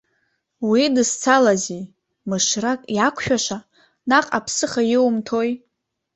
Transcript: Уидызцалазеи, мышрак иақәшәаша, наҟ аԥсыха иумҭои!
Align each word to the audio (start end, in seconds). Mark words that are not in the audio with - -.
Уидызцалазеи, 0.69 1.83
мышрак 2.29 2.81
иақәшәаша, 2.95 3.57
наҟ 4.09 4.25
аԥсыха 4.37 4.81
иумҭои! 4.93 5.51